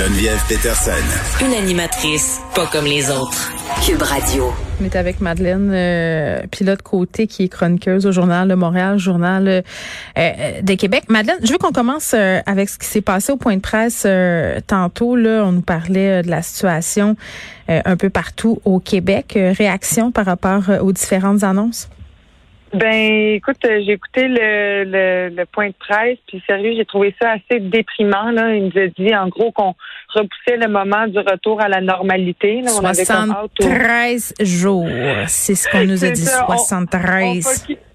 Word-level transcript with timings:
Geneviève 0.00 0.42
Peterson. 0.48 1.44
Une 1.44 1.52
animatrice 1.52 2.40
pas 2.54 2.64
comme 2.72 2.86
les 2.86 3.10
autres. 3.10 3.52
Cube 3.84 4.00
Radio. 4.00 4.50
On 4.80 4.84
est 4.86 4.96
avec 4.96 5.20
Madeleine 5.20 5.70
euh, 5.74 6.40
Pilote 6.50 6.80
Côté, 6.80 7.26
qui 7.26 7.44
est 7.44 7.48
chroniqueuse 7.48 8.06
au 8.06 8.10
Journal 8.10 8.48
de 8.48 8.54
Montréal, 8.54 8.98
Journal 8.98 9.46
euh, 9.46 9.60
euh, 10.16 10.62
de 10.62 10.74
Québec. 10.74 11.04
Madeleine, 11.08 11.36
je 11.42 11.52
veux 11.52 11.58
qu'on 11.58 11.72
commence 11.72 12.14
euh, 12.14 12.40
avec 12.46 12.70
ce 12.70 12.78
qui 12.78 12.86
s'est 12.86 13.02
passé 13.02 13.30
au 13.30 13.36
point 13.36 13.56
de 13.56 13.60
presse 13.60 14.06
tantôt. 14.66 15.16
Là, 15.16 15.42
on 15.44 15.52
nous 15.52 15.60
parlait 15.60 16.22
de 16.22 16.30
la 16.30 16.40
situation 16.40 17.14
un 17.68 17.96
peu 17.98 18.08
partout 18.08 18.58
au 18.64 18.80
Québec. 18.80 19.34
réaction 19.36 20.12
par 20.12 20.24
rapport 20.24 20.62
aux 20.80 20.92
différentes 20.92 21.44
annonces? 21.44 21.90
Ben, 22.72 23.34
écoute, 23.34 23.56
euh, 23.64 23.80
j'ai 23.84 23.92
écouté 23.92 24.28
le, 24.28 24.84
le, 24.84 25.34
le, 25.34 25.46
point 25.46 25.68
de 25.68 25.74
presse, 25.78 26.18
puis 26.28 26.42
sérieux, 26.46 26.74
j'ai 26.76 26.84
trouvé 26.84 27.14
ça 27.20 27.32
assez 27.32 27.58
déprimant. 27.58 28.30
Là. 28.30 28.54
Il 28.54 28.66
nous 28.66 28.80
a 28.80 28.86
dit, 28.86 29.14
en 29.14 29.28
gros, 29.28 29.50
qu'on 29.50 29.74
repoussait 30.08 30.56
le 30.56 30.68
moment 30.68 31.06
du 31.08 31.18
retour 31.18 31.60
à 31.60 31.68
la 31.68 31.80
normalité. 31.80 32.60
Là. 32.62 32.70
On 32.76 32.94
73 32.94 34.34
jours, 34.40 34.88
c'est 35.26 35.56
ce 35.56 35.68
qu'on 35.68 35.84
nous 35.84 36.04
a 36.04 36.10
dit, 36.10 36.24
73 36.24 37.66
on 37.68 37.89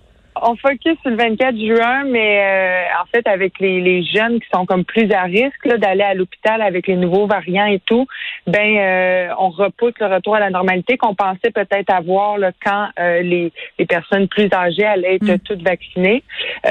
focus 0.55 0.97
sur 1.01 1.11
le 1.11 1.17
24 1.17 1.57
juin, 1.57 2.03
mais 2.05 2.41
euh, 2.41 3.01
en 3.01 3.05
fait, 3.05 3.27
avec 3.27 3.59
les, 3.59 3.81
les, 3.81 4.03
jeunes 4.03 4.39
qui 4.39 4.47
sont 4.53 4.65
comme 4.65 4.83
plus 4.83 5.11
à 5.11 5.23
risque 5.23 5.67
d'aller 5.77 6.03
à 6.03 6.13
l'hôpital 6.13 6.61
avec 6.61 6.87
les 6.87 6.95
nouveaux 6.95 7.27
variants 7.27 7.65
et 7.65 7.79
tout, 7.85 8.05
ben 8.47 8.77
euh, 8.77 9.33
on 9.39 9.49
repousse 9.49 9.93
le 9.99 10.07
retour 10.07 10.35
à 10.35 10.39
la 10.39 10.49
normalité 10.49 10.97
qu'on 10.97 11.15
pensait 11.15 11.51
peut-être 11.53 11.91
avoir 11.91 12.37
là, 12.37 12.51
quand 12.63 12.87
euh, 12.99 13.21
les, 13.21 13.51
les, 13.79 13.85
personnes 13.85 14.27
plus 14.27 14.49
âgées 14.53 14.85
allaient 14.85 15.15
être 15.15 15.35
mm. 15.35 15.39
toutes 15.39 15.61
vaccinées. 15.61 16.23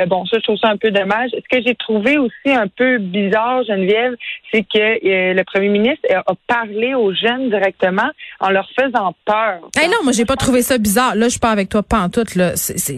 bon, 0.07 0.27
ça, 0.27 0.39
je 0.39 0.43
trouve 0.43 0.59
ça 0.59 0.69
un 0.69 0.77
peu 0.77 0.91
dommage. 0.91 1.31
Ce 1.33 1.57
que 1.57 1.63
j'ai 1.65 1.75
trouvé 1.75 2.19
aussi 2.19 2.51
un 2.53 2.69
peu 2.69 2.99
bizarre, 2.99 3.65
Geneviève, 3.65 4.15
c'est 4.53 4.63
que 4.63 5.35
le 5.35 5.43
premier 5.45 5.69
ministre 5.69 6.07
a 6.15 6.35
parlé 6.47 6.95
aux 6.95 7.13
jeunes 7.15 7.51
directement 7.51 8.11
en 8.41 8.51
leur 8.51 8.69
faisant 8.79 9.15
peur. 9.25 9.61
Hey 9.77 9.89
non, 9.89 9.99
moi 10.03 10.13
j'ai 10.13 10.25
pas 10.25 10.37
trouvé 10.37 10.63
ça 10.63 10.79
bizarre. 10.79 11.15
Là, 11.15 11.27
je 11.27 11.31
suis 11.31 11.41
pas 11.41 11.51
avec 11.51 11.69
toi 11.69 11.83
pas 11.83 12.01
en 12.01 12.09
tout. 12.09 12.25
Là, 12.37 12.53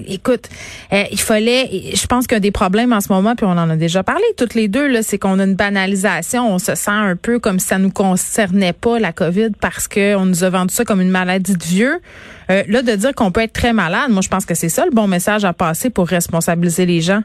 écoute, 0.09 0.48
euh, 0.93 1.05
il 1.11 1.21
fallait, 1.21 1.93
je 1.95 2.07
pense 2.07 2.27
a 2.31 2.41
des 2.41 2.51
problèmes 2.51 2.93
en 2.93 3.01
ce 3.01 3.12
moment, 3.12 3.35
puis 3.35 3.47
on 3.47 3.51
en 3.51 3.71
a 3.71 3.77
déjà 3.77 4.03
parlé 4.03 4.25
toutes 4.37 4.55
les 4.55 4.69
deux, 4.69 4.87
là, 4.87 5.03
c'est 5.03 5.19
qu'on 5.19 5.39
a 5.39 5.45
une 5.45 5.55
banalisation, 5.55 6.53
on 6.53 6.59
se 6.59 6.75
sent 6.75 6.91
un 6.91 7.17
peu 7.17 7.39
comme 7.39 7.59
si 7.59 7.67
ça 7.67 7.79
nous 7.79 7.91
concernait 7.91 8.73
pas 8.73 8.99
la 8.99 9.12
COVID 9.12 9.51
parce 9.61 9.89
qu'on 9.89 10.27
nous 10.27 10.45
a 10.45 10.51
vendu 10.51 10.75
ça 10.75 10.84
comme 10.84 11.01
une 11.01 11.11
maladie 11.11 11.55
de 11.55 11.65
vieux. 11.65 12.01
Euh, 12.51 12.62
là, 12.69 12.83
de 12.83 12.93
dire 12.93 13.15
qu'on 13.15 13.33
peut 13.33 13.43
être 13.43 13.53
très 13.53 13.73
malade, 13.73 14.11
moi 14.11 14.23
je 14.23 14.29
pense 14.29 14.47
que 14.47 14.55
c'est 14.55 14.69
ça 14.69 14.84
le 14.84 14.93
bon 14.93 15.09
message 15.09 15.45
à 15.45 15.53
passer 15.53 15.91
pour 15.91 16.07
responsabiliser 16.07 16.87
les 16.87 17.01
gens. 17.01 17.23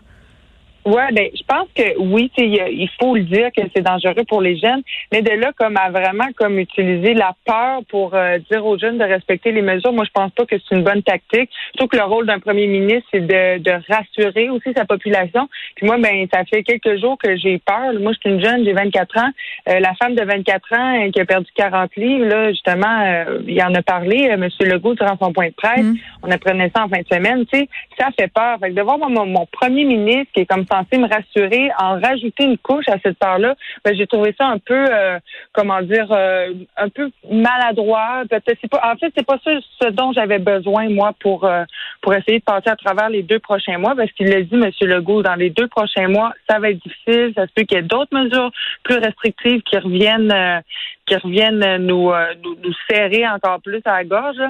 Ouais, 0.84 1.12
ben 1.12 1.30
je 1.36 1.44
pense 1.48 1.68
que 1.76 2.00
oui, 2.00 2.32
il 2.38 2.90
faut 3.00 3.16
le 3.16 3.22
dire 3.22 3.50
que 3.56 3.62
c'est 3.76 3.84
dangereux 3.84 4.24
pour 4.28 4.42
les 4.42 4.58
jeunes, 4.58 4.82
mais 5.12 5.22
de 5.22 5.30
là 5.30 5.52
comme 5.56 5.78
à 5.78 5.92
vraiment 5.92 6.28
comme 6.36 6.58
utiliser 6.58 7.14
la 7.14 7.36
peur 7.46 7.82
pour 7.88 8.16
euh, 8.16 8.40
dire 8.50 8.66
aux 8.66 8.80
jeunes 8.80 8.98
de 8.98 9.04
respecter 9.04 9.52
les 9.52 9.62
mesures, 9.62 9.94
moi 9.94 10.06
je 10.06 10.12
pense 10.12 10.32
pas 10.32 10.46
que 10.46 10.56
c'est 10.58 10.76
une 10.76 10.84
bonne 10.84 11.04
tactique. 11.04 11.52
Surtout 11.76 11.88
que 11.88 11.98
le 11.98 12.04
rôle 12.04 12.26
d'un 12.26 12.40
premier 12.40 12.66
ministre 12.66 13.08
c'est 13.12 13.20
de, 13.28 13.59
de 13.59 13.72
rassurer 13.94 14.50
aussi 14.50 14.74
sa 14.76 14.86
population. 14.86 15.48
Puis 15.76 15.86
moi 15.86 15.98
ben 16.00 16.28
ça 16.34 16.44
fait 16.46 16.64
quelques 16.64 17.00
jours 17.00 17.18
que 17.20 17.38
j'ai 17.38 17.59
peur. 17.59 17.94
Moi 18.00 18.14
je 18.14 18.20
suis 18.20 18.36
une 18.36 18.44
jeune, 18.44 18.66
j'ai 18.66 18.74
24 18.74 19.18
ans. 19.20 19.30
Euh, 19.70 19.80
la 19.80 19.94
femme 19.94 20.16
de 20.16 20.24
24 20.24 20.74
ans 20.74 21.06
euh, 21.06 21.12
qui 21.12 21.22
a 21.22 21.26
perdu 21.26 21.48
40 21.54 21.96
livres 21.96 22.26
là 22.26 22.50
justement, 22.50 23.26
il 23.46 23.62
en 23.64 23.74
a 23.76 23.84
parlé 23.84 24.36
Monsieur 24.36 24.66
Legault 24.66 24.96
durant 24.96 25.16
son 25.22 25.32
point 25.32 25.50
de 25.50 25.54
presse. 25.54 25.84
Mm. 25.84 25.96
On 26.23 26.31
apprenait 26.31 26.72
ça 26.75 26.83
en 26.83 26.89
fin 26.89 27.00
de 27.00 27.08
semaine. 27.11 27.45
Tu 27.47 27.59
sais, 27.59 27.69
ça 27.97 28.09
fait 28.17 28.31
peur. 28.31 28.58
Fait 28.59 28.69
que 28.69 28.75
de 28.75 28.81
voir 28.81 28.97
mon, 28.97 29.25
mon 29.25 29.45
premier 29.47 29.86
ministre 29.86 30.31
qui 30.33 30.41
est 30.41 30.45
comme 30.45 30.66
censé 30.72 30.97
me 30.97 31.08
rassurer 31.08 31.69
en 31.80 32.00
rajouter 32.00 32.44
une 32.44 32.58
couche 32.58 32.88
à 32.88 32.97
cette 33.03 33.17
part-là, 33.17 33.55
ben, 33.83 33.95
j'ai 33.95 34.08
trouvé 34.08 34.33
ça 34.38 34.47
un 34.47 34.59
peu, 34.59 34.86
euh, 34.89 35.19
comment 35.53 35.81
dire, 35.81 36.08
euh, 36.11 36.53
un 36.78 36.89
peu 36.89 37.09
maladroit. 37.30 38.23
Peut-être 38.30 38.67
pas, 38.67 38.81
en 38.91 38.95
fait, 38.97 39.11
c'est 39.16 39.25
pas 39.25 39.39
ça 39.44 39.52
ce 39.81 39.89
dont 39.89 40.11
j'avais 40.13 40.39
besoin 40.39 40.89
moi 40.89 41.13
pour 41.19 41.46
euh, 41.46 41.63
pour 42.01 42.13
essayer 42.13 42.40
de 42.40 42.44
passer 42.44 42.69
à 42.69 42.75
travers 42.75 43.09
les 43.09 43.23
deux 43.23 43.40
prochains 43.40 43.78
mois, 43.78 43.96
parce 43.96 44.12
qu'il 44.13 44.28
l'a 44.28 44.41
dit, 44.41 44.56
M. 44.56 44.69
Legault, 44.81 45.22
dans 45.22 45.35
les 45.35 45.50
deux 45.50 45.67
prochains 45.67 46.07
mois, 46.07 46.34
ça 46.50 46.59
va 46.59 46.72
être 46.72 46.81
difficile. 46.84 47.34
Ça 47.35 47.47
se 47.47 47.53
peut 47.53 47.63
qu'il 47.63 47.78
y 47.78 47.79
ait 47.79 47.84
d'autres 47.84 48.16
mesures 48.16 48.51
plus 48.84 48.97
restrictives 48.97 49.62
qui 49.62 49.78
reviennent, 49.78 50.62
qui 51.06 51.16
reviennent 51.16 51.78
nous, 51.85 52.12
nous, 52.44 52.56
nous 52.63 52.73
serrer 52.89 53.28
encore 53.28 53.59
plus 53.62 53.81
à 53.85 53.97
la 53.97 54.03
gorge. 54.03 54.41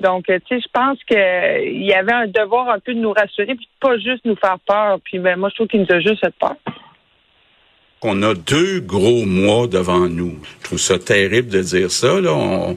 Donc, 0.00 0.26
tu 0.26 0.34
sais, 0.48 0.60
je 0.60 0.68
pense 0.72 0.98
qu'il 1.04 1.84
y 1.84 1.92
avait 1.92 2.12
un 2.12 2.26
devoir 2.26 2.70
un 2.70 2.78
peu 2.78 2.94
de 2.94 3.00
nous 3.00 3.12
rassurer, 3.12 3.54
puis 3.54 3.68
pas 3.80 3.96
juste 3.98 4.24
nous 4.24 4.36
faire 4.36 4.58
peur. 4.66 4.98
Puis, 5.04 5.18
ben, 5.18 5.38
moi, 5.38 5.48
je 5.50 5.56
trouve 5.56 5.68
qu'il 5.68 5.80
nous 5.80 5.94
a 5.94 6.00
juste 6.00 6.20
fait 6.20 6.34
peur. 6.38 6.56
On 8.02 8.22
a 8.22 8.32
deux 8.34 8.78
gros 8.78 9.24
mois 9.24 9.66
devant 9.66 10.08
nous. 10.08 10.38
Je 10.60 10.64
trouve 10.64 10.78
ça 10.78 11.00
terrible 11.00 11.48
de 11.48 11.62
dire 11.62 11.90
ça. 11.90 12.20
Là. 12.20 12.74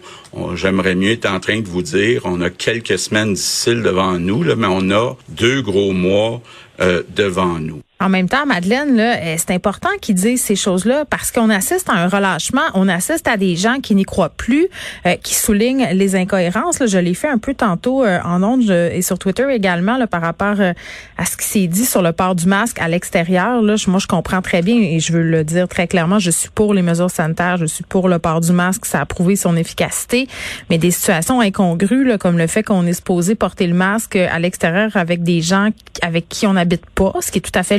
J'aimerais 0.56 0.96
mieux 0.96 1.12
être 1.12 1.28
en 1.28 1.40
train 1.40 1.62
de 1.62 1.68
vous 1.68 1.84
dire, 1.84 2.24
on 2.26 2.42
a 2.42 2.50
quelques 2.50 2.98
semaines 2.98 3.36
difficiles 3.36 3.84
devant 3.84 4.18
nous, 4.18 4.42
là, 4.42 4.56
mais 4.56 4.68
on 4.68 4.90
a 4.90 5.16
deux 5.30 5.62
gros 5.62 5.92
mois 5.92 6.42
euh, 6.80 7.04
devant 7.16 7.60
nous. 7.60 7.84
En 8.02 8.10
même 8.10 8.28
temps, 8.28 8.48
Madeleine, 8.48 8.96
là, 8.96 9.18
euh, 9.18 9.36
c'est 9.38 9.52
important 9.52 9.90
qu'ils 10.02 10.16
disent 10.16 10.42
ces 10.42 10.56
choses-là 10.56 11.06
parce 11.08 11.32
qu'on 11.32 11.52
assiste 11.52 11.88
à 11.88 11.94
un 11.94 12.08
relâchement, 12.08 12.64
on 12.74 12.90
assiste 12.90 13.28
à 13.28 13.38
des 13.38 13.56
gens 13.56 13.80
qui 13.80 13.94
n'y 13.94 14.06
croient 14.06 14.34
plus, 14.36 14.70
euh, 15.06 15.16
qui 15.22 15.36
soulignent 15.36 15.88
les 15.94 16.16
incohérences. 16.16 16.80
Là, 16.80 16.88
je 16.88 16.98
l'ai 16.98 17.14
fait 17.14 17.28
un 17.28 17.38
peu 17.38 17.54
tantôt 17.54 18.04
euh, 18.04 18.18
en 18.24 18.42
ondes 18.42 18.72
et 18.72 19.04
sur 19.04 19.20
Twitter 19.20 19.46
également 19.52 19.98
là, 19.98 20.08
par 20.08 20.22
rapport 20.22 20.60
à 20.60 21.26
ce 21.26 21.38
qui 21.38 21.46
s'est 21.46 21.68
dit 21.68 21.86
sur 21.86 22.02
le 22.02 22.12
port 22.12 22.34
du 22.34 22.48
masque 22.48 22.80
à 22.80 22.88
l'extérieur. 22.88 23.62
Là, 23.62 23.76
moi, 23.86 24.00
je 24.00 24.08
comprends 24.08 24.42
très 24.42 24.64
bien 24.64 24.78
et 24.78 25.00
je 25.00 25.14
veux 25.14 25.22
le 25.22 25.44
dire 25.44 25.68
très 25.68 25.86
clairement. 25.86 26.18
Je 26.18 26.32
suis 26.32 26.50
pour 26.50 26.74
les 26.74 26.82
mesures 26.82 27.12
sanitaires, 27.12 27.58
je 27.58 27.66
suis 27.66 27.84
pour 27.84 28.10
le 28.10 28.18
port 28.18 28.42
du 28.42 28.52
masque, 28.52 28.88
ça 28.88 29.02
a 29.02 29.06
prouvé 29.06 29.36
son 29.36 29.56
efficacité. 29.56 30.28
Mais 30.72 30.80
des 30.80 30.90
situations 30.90 31.40
incongrues, 31.40 32.06
là, 32.06 32.18
comme 32.18 32.40
le 32.40 32.48
fait 32.48 32.64
qu'on 32.64 32.88
est 32.88 32.94
supposé 32.94 33.36
porter 33.36 33.68
le 33.68 33.76
masque 33.76 34.16
à 34.16 34.40
l'extérieur 34.40 34.90
avec 34.96 35.22
des 35.22 35.42
gens 35.42 35.70
avec 36.02 36.30
qui 36.30 36.48
on 36.48 36.54
n'habite 36.54 36.88
pas, 36.96 37.14
ce 37.20 37.32
qui 37.32 37.38
est 37.38 37.42
tout 37.42 37.52
à 37.54 37.62
fait 37.62 37.78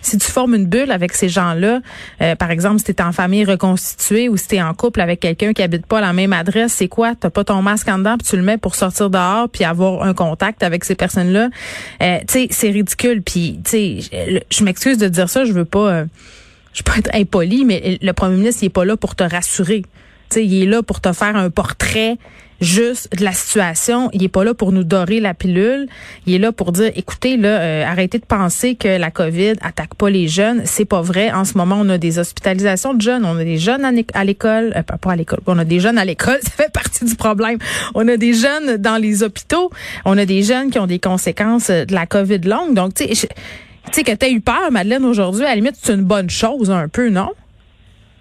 si 0.00 0.18
tu 0.18 0.26
formes 0.26 0.54
une 0.54 0.66
bulle 0.66 0.90
avec 0.90 1.12
ces 1.12 1.28
gens-là, 1.28 1.80
euh, 2.22 2.34
par 2.36 2.50
exemple, 2.50 2.80
si 2.84 2.94
tu 2.94 3.02
en 3.02 3.12
famille 3.12 3.44
reconstituée 3.44 4.28
ou 4.28 4.36
si 4.36 4.48
tu 4.48 4.60
en 4.60 4.74
couple 4.74 5.00
avec 5.00 5.20
quelqu'un 5.20 5.52
qui 5.52 5.62
habite 5.62 5.86
pas 5.86 6.00
la 6.00 6.12
même 6.12 6.32
adresse, 6.32 6.72
c'est 6.72 6.88
quoi? 6.88 7.14
Tu 7.14 7.28
pas 7.30 7.44
ton 7.44 7.62
masque 7.62 7.88
en 7.88 7.98
dedans, 7.98 8.16
puis 8.18 8.28
tu 8.28 8.36
le 8.36 8.42
mets 8.42 8.58
pour 8.58 8.74
sortir 8.74 9.10
dehors, 9.10 9.48
puis 9.48 9.64
avoir 9.64 10.02
un 10.02 10.14
contact 10.14 10.62
avec 10.62 10.84
ces 10.84 10.94
personnes-là. 10.94 11.48
Euh, 12.02 12.18
tu 12.20 12.32
sais, 12.32 12.48
c'est 12.50 12.70
ridicule. 12.70 13.22
Puis, 13.22 13.60
tu 13.64 13.70
sais, 13.70 14.42
je 14.50 14.64
m'excuse 14.64 14.98
de 14.98 15.08
dire 15.08 15.28
ça, 15.28 15.44
je 15.44 15.52
veux 15.52 15.64
pas... 15.64 15.90
Euh, 15.90 16.04
je 16.72 16.84
peux 16.84 16.96
être 16.96 17.10
impoli, 17.14 17.64
mais 17.64 17.98
le 18.00 18.12
premier 18.12 18.36
ministre, 18.36 18.62
il 18.62 18.66
est 18.66 18.70
pas 18.70 18.84
là 18.84 18.96
pour 18.96 19.16
te 19.16 19.24
rassurer. 19.24 19.82
Sais, 20.34 20.46
il 20.46 20.62
est 20.62 20.66
là 20.66 20.82
pour 20.82 21.00
te 21.00 21.12
faire 21.12 21.36
un 21.36 21.50
portrait 21.50 22.18
juste 22.60 23.16
de 23.16 23.24
la 23.24 23.32
situation. 23.32 24.10
Il 24.12 24.22
est 24.22 24.28
pas 24.28 24.44
là 24.44 24.54
pour 24.54 24.72
nous 24.72 24.84
dorer 24.84 25.20
la 25.20 25.34
pilule. 25.34 25.88
Il 26.26 26.34
est 26.34 26.38
là 26.38 26.52
pour 26.52 26.72
dire, 26.72 26.92
écoutez, 26.94 27.36
là, 27.36 27.60
euh, 27.60 27.84
arrêtez 27.84 28.18
de 28.18 28.24
penser 28.24 28.74
que 28.74 28.88
la 28.98 29.10
COVID 29.10 29.54
attaque 29.62 29.94
pas 29.94 30.10
les 30.10 30.28
jeunes. 30.28 30.62
C'est 30.64 30.84
pas 30.84 31.00
vrai. 31.00 31.32
En 31.32 31.44
ce 31.44 31.56
moment, 31.56 31.78
on 31.80 31.88
a 31.88 31.98
des 31.98 32.18
hospitalisations 32.18 32.94
de 32.94 33.00
jeunes. 33.00 33.24
On 33.24 33.36
a 33.36 33.44
des 33.44 33.58
jeunes 33.58 33.84
à 33.84 34.24
l'école, 34.24 34.72
euh, 34.76 34.82
pas 34.82 35.12
à 35.12 35.16
l'école. 35.16 35.40
On 35.46 35.58
a 35.58 35.64
des 35.64 35.80
jeunes 35.80 35.98
à 35.98 36.04
l'école. 36.04 36.38
Ça 36.42 36.50
fait 36.50 36.72
partie 36.72 37.04
du 37.04 37.14
problème. 37.16 37.58
On 37.94 38.06
a 38.08 38.16
des 38.16 38.34
jeunes 38.34 38.76
dans 38.76 38.96
les 38.96 39.22
hôpitaux. 39.22 39.70
On 40.04 40.16
a 40.18 40.24
des 40.24 40.42
jeunes 40.42 40.70
qui 40.70 40.78
ont 40.78 40.86
des 40.86 40.98
conséquences 40.98 41.70
de 41.70 41.92
la 41.94 42.06
COVID 42.06 42.40
longue. 42.40 42.74
Donc, 42.74 42.94
tu 42.94 43.06
sais, 43.14 43.28
que 44.04 44.12
tu 44.12 44.26
as 44.26 44.30
eu 44.30 44.40
peur, 44.40 44.70
Madeleine, 44.70 45.04
aujourd'hui, 45.04 45.44
à 45.44 45.50
la 45.50 45.54
limite, 45.56 45.76
c'est 45.80 45.94
une 45.94 46.04
bonne 46.04 46.30
chose 46.30 46.70
un 46.70 46.88
peu, 46.88 47.08
non? 47.08 47.30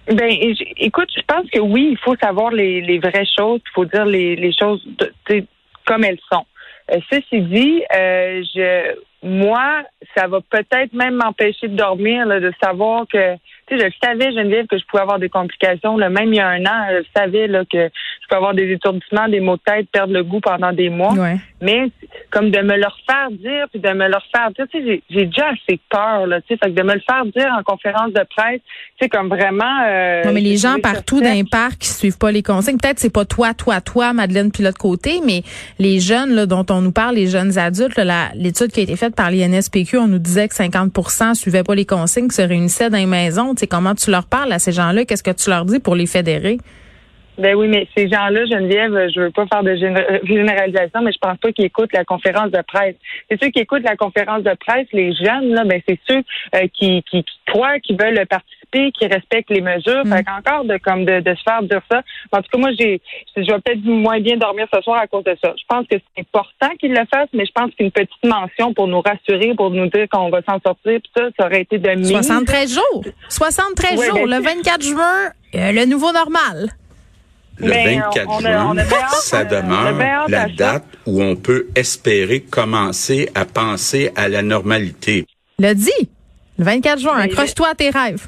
Ben, 0.09 0.31
écoute, 0.77 1.09
je 1.15 1.21
pense 1.27 1.47
que 1.51 1.59
oui, 1.59 1.89
il 1.91 1.97
faut 1.97 2.15
savoir 2.15 2.51
les, 2.51 2.81
les 2.81 2.97
vraies 2.97 3.27
choses, 3.37 3.61
il 3.63 3.71
faut 3.73 3.85
dire 3.85 4.05
les, 4.05 4.35
les 4.35 4.51
choses 4.51 4.83
de, 4.97 5.45
comme 5.85 6.03
elles 6.03 6.19
sont. 6.31 6.45
Euh, 6.91 6.99
ceci 7.11 7.41
dit, 7.41 7.83
euh, 7.95 8.41
je, 8.55 8.95
moi, 9.21 9.83
ça 10.17 10.27
va 10.27 10.39
peut-être 10.41 10.93
même 10.93 11.15
m'empêcher 11.15 11.67
de 11.67 11.75
dormir, 11.75 12.25
là, 12.25 12.39
de 12.39 12.51
savoir 12.63 13.05
que, 13.07 13.35
tu 13.69 13.77
sais, 13.77 13.89
je 13.89 14.07
savais, 14.07 14.31
Geneviève, 14.31 14.67
que 14.67 14.77
je 14.77 14.85
pouvais 14.85 15.03
avoir 15.03 15.19
des 15.19 15.29
complications. 15.29 15.97
Là, 15.97 16.09
même 16.09 16.33
il 16.33 16.37
y 16.37 16.39
a 16.39 16.47
un 16.47 16.65
an, 16.65 16.87
je 16.89 17.03
savais 17.15 17.47
là, 17.47 17.63
que 17.65 17.77
je 17.87 18.27
peux 18.29 18.35
avoir 18.35 18.53
des 18.53 18.71
étourdissements, 18.71 19.27
des 19.27 19.39
maux 19.39 19.57
de 19.57 19.61
tête, 19.61 19.87
perdre 19.91 20.13
le 20.13 20.23
goût 20.23 20.39
pendant 20.39 20.73
des 20.73 20.89
mois. 20.89 21.13
Mais 21.61 21.91
comme 22.31 22.51
de 22.51 22.59
me 22.59 22.75
le 22.75 22.87
faire 23.05 23.29
dire, 23.31 23.65
puis 23.71 23.81
de 23.81 23.89
me 23.89 24.07
le 24.07 24.17
faire 24.33 24.49
dire, 24.55 24.65
tu 24.71 24.79
sais, 24.79 25.01
j'ai 25.09 25.25
déjà 25.25 25.49
assez 25.49 25.79
peur, 25.89 26.25
là, 26.25 26.39
tu 26.41 26.47
sais, 26.47 26.59
fait 26.63 26.71
que 26.71 26.75
de 26.75 26.83
me 26.83 26.93
le 26.93 27.01
faire 27.01 27.25
dire 27.25 27.53
en 27.57 27.63
conférence 27.63 28.13
de 28.13 28.23
presse, 28.35 28.61
tu 28.97 29.03
sais, 29.03 29.09
comme 29.09 29.27
vraiment... 29.27 29.83
Euh, 29.87 30.23
non, 30.23 30.31
mais 30.31 30.41
les 30.41 30.57
gens 30.57 30.77
partout 30.81 31.21
dans 31.21 31.33
les 31.33 31.43
parcs 31.43 31.79
qui 31.79 31.89
suivent 31.89 32.17
pas 32.17 32.31
les 32.31 32.43
consignes, 32.43 32.77
peut-être 32.77 32.99
c'est 32.99 33.13
pas 33.13 33.25
toi, 33.25 33.53
toi, 33.53 33.81
toi, 33.81 34.13
Madeleine, 34.13 34.51
puis 34.51 34.63
l'autre 34.63 34.77
côté, 34.77 35.19
mais 35.25 35.43
les 35.79 35.99
jeunes 35.99 36.33
là, 36.33 36.45
dont 36.45 36.65
on 36.69 36.81
nous 36.81 36.93
parle, 36.93 37.15
les 37.15 37.27
jeunes 37.27 37.57
adultes, 37.57 37.99
l'étude 38.35 38.71
qui 38.71 38.79
a 38.79 38.83
été 38.83 38.95
faite 38.95 39.15
par 39.15 39.29
l'INSPQ, 39.29 39.97
on 39.97 40.07
nous 40.07 40.19
disait 40.19 40.47
que 40.47 40.55
50% 40.55 41.33
suivaient 41.33 41.63
pas 41.63 41.75
les 41.75 41.85
consignes, 41.85 42.29
se 42.29 42.41
réunissaient 42.41 42.89
dans 42.89 42.97
les 42.97 43.05
maisons. 43.05 43.53
Sais, 43.59 43.67
comment 43.67 43.93
tu 43.93 44.09
leur 44.09 44.25
parles 44.25 44.53
à 44.53 44.59
ces 44.59 44.71
gens-là? 44.71 45.03
Qu'est-ce 45.03 45.23
que 45.23 45.31
tu 45.31 45.49
leur 45.49 45.65
dis 45.65 45.79
pour 45.79 45.93
les 45.93 46.05
fédérer? 46.05 46.59
Ben 47.37 47.55
oui, 47.55 47.67
mais 47.67 47.87
ces 47.95 48.07
gens-là, 48.07 48.45
Geneviève, 48.45 49.09
je 49.13 49.19
veux 49.19 49.31
pas 49.31 49.45
faire 49.47 49.63
de 49.63 49.75
généralisation, 49.75 51.01
mais 51.01 51.11
je 51.11 51.17
pense 51.19 51.37
pas 51.37 51.51
qu'ils 51.51 51.65
écoutent 51.65 51.91
la 51.93 52.05
conférence 52.05 52.51
de 52.51 52.61
presse. 52.65 52.95
C'est 53.29 53.41
ceux 53.41 53.49
qui 53.49 53.59
écoutent 53.59 53.83
la 53.83 53.97
conférence 53.97 54.43
de 54.43 54.53
presse, 54.65 54.87
les 54.93 55.13
jeunes, 55.13 55.53
là, 55.53 55.65
ben 55.65 55.81
c'est 55.87 55.99
ceux 56.07 56.21
euh, 56.55 56.67
qui, 56.73 57.03
qui, 57.03 57.23
qui 57.23 57.39
croient, 57.47 57.79
qui 57.79 57.95
veulent 57.95 58.25
participer 58.27 58.58
respect, 58.71 58.91
qui 58.91 59.07
respectent 59.07 59.49
les 59.49 59.61
mesures. 59.61 60.05
Mm. 60.05 60.13
Fait 60.13 60.23
qu'encore 60.23 60.65
de 60.65 60.77
comme 60.77 61.05
de, 61.05 61.19
de 61.19 61.35
se 61.35 61.41
faire 61.43 61.61
dire 61.63 61.81
ça. 61.91 62.01
En 62.31 62.41
tout 62.41 62.49
cas, 62.51 62.57
moi, 62.57 62.69
j'ai 62.77 63.01
je 63.35 63.41
vais 63.41 63.59
peut-être 63.59 63.83
moins 63.83 64.19
bien 64.19 64.37
dormir 64.37 64.67
ce 64.73 64.81
soir 64.81 64.99
à 65.01 65.07
cause 65.07 65.23
de 65.23 65.35
ça. 65.43 65.53
Je 65.57 65.63
pense 65.67 65.85
que 65.87 65.95
c'est 65.97 66.21
important 66.21 66.75
qu'il 66.79 66.91
le 66.91 67.05
fasse, 67.13 67.29
mais 67.33 67.45
je 67.45 67.51
pense 67.53 67.71
qu'une 67.75 67.91
petite 67.91 68.23
mention 68.23 68.73
pour 68.73 68.87
nous 68.87 69.01
rassurer, 69.01 69.53
pour 69.55 69.71
nous 69.71 69.87
dire 69.87 70.07
qu'on 70.11 70.29
va 70.29 70.41
s'en 70.41 70.59
sortir, 70.59 70.99
puis 71.01 71.11
ça, 71.15 71.23
ça 71.39 71.45
aurait 71.45 71.61
été 71.61 71.77
de 71.77 71.89
mise. 71.91 72.09
73 72.09 72.73
jours. 72.73 73.03
73 73.29 73.97
Ouais, 73.99 74.05
jours. 74.07 74.15
ben, 74.27 74.37
Le 74.37 74.43
24 74.43 74.81
juin, 74.83 75.29
euh, 75.55 75.71
le 75.71 75.85
nouveau 75.85 76.11
normal. 76.11 76.69
Le 77.57 77.69
Ben, 77.71 77.99
24 77.99 78.27
on 78.29 78.37
a- 78.37 78.51
juin, 78.51 78.65
on 78.69 78.77
a 78.77 78.83
bien 78.85 78.97
hâte, 78.97 79.09
ça 79.15 79.39
a 79.39 79.43
demeure 79.45 80.29
la 80.29 80.47
date 80.47 80.85
où 81.05 81.21
on 81.21 81.35
peut 81.35 81.67
espérer 81.75 82.39
commencer 82.41 83.29
à 83.35 83.43
penser 83.45 84.11
à 84.15 84.29
la 84.29 84.41
normalité. 84.41 85.25
Le 85.59 85.73
dit. 85.73 86.09
Le 86.57 86.63
24 86.65 86.99
juin. 86.99 87.15
Ben, 87.17 87.21
Accroche-toi 87.23 87.67
à 87.69 87.75
tes 87.75 87.89
rêves. 87.89 88.27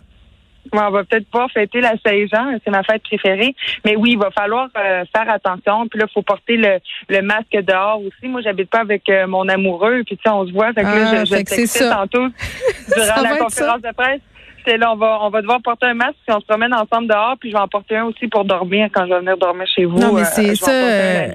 On 0.73 0.89
va 0.89 1.03
peut-être 1.03 1.29
pas 1.29 1.47
fêter 1.49 1.81
la 1.81 1.93
Saint-Jean, 2.05 2.57
c'est 2.63 2.71
ma 2.71 2.83
fête 2.83 3.03
préférée. 3.03 3.55
Mais 3.85 3.95
oui, 3.95 4.11
il 4.11 4.17
va 4.17 4.31
falloir 4.31 4.69
euh, 4.77 5.03
faire 5.15 5.29
attention. 5.29 5.87
Puis 5.87 5.99
là, 5.99 6.05
il 6.09 6.13
faut 6.13 6.21
porter 6.21 6.57
le, 6.57 6.79
le 7.09 7.21
masque 7.21 7.51
dehors 7.51 7.99
aussi. 8.01 8.27
Moi, 8.27 8.41
j'habite 8.41 8.69
pas 8.69 8.79
avec 8.79 9.07
euh, 9.09 9.27
mon 9.27 9.47
amoureux. 9.49 10.03
Puis 10.05 10.17
tu 10.17 10.23
sais, 10.23 10.29
on 10.29 10.47
se 10.47 10.51
voit. 10.51 10.73
Fait 10.73 10.81
que 10.81 10.87
Ah, 10.87 11.13
là, 11.13 11.25
je, 11.25 11.35
je 11.35 11.43
que 11.43 11.67
c'est 11.67 11.89
tantôt 11.89 12.27
durant 12.95 13.21
la 13.21 13.37
conférence 13.37 13.81
de 13.81 13.93
presse. 13.93 14.21
C'est 14.65 14.77
là, 14.77 14.91
on 14.93 14.97
va, 14.97 15.19
on 15.21 15.29
va 15.29 15.41
devoir 15.41 15.61
porter 15.61 15.87
un 15.87 15.93
masque 15.93 16.15
si 16.27 16.33
on 16.33 16.39
se 16.39 16.45
promène 16.45 16.73
ensemble 16.73 17.07
dehors. 17.07 17.35
Puis 17.39 17.49
je 17.51 17.55
vais 17.55 17.61
en 17.61 17.67
porter 17.67 17.97
un 17.97 18.05
aussi 18.05 18.27
pour 18.27 18.45
dormir 18.45 18.89
quand 18.93 19.05
je 19.05 19.09
vais 19.13 19.19
venir 19.19 19.37
dormir 19.37 19.65
chez 19.75 19.85
vous. 19.85 19.99
Non, 19.99 20.13
mais 20.13 20.21
Euh, 20.21 20.25
c'est 20.33 20.55
ça. 20.55 20.71
euh, 20.71 21.27